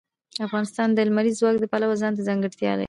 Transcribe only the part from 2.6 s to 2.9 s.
لري.